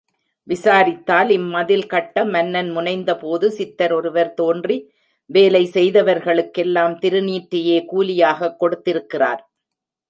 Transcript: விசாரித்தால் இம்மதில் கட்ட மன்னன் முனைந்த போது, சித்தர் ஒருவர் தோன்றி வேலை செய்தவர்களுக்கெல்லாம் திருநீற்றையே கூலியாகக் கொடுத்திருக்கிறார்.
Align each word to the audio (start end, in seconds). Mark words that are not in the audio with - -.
விசாரித்தால் 0.47 1.29
இம்மதில் 1.29 1.85
கட்ட 1.85 2.25
மன்னன் 2.25 2.69
முனைந்த 2.69 3.17
போது, 3.17 3.51
சித்தர் 3.51 3.93
ஒருவர் 3.93 4.33
தோன்றி 4.33 4.77
வேலை 5.29 5.69
செய்தவர்களுக்கெல்லாம் 5.73 6.95
திருநீற்றையே 6.99 7.85
கூலியாகக் 7.91 8.55
கொடுத்திருக்கிறார். 8.55 9.53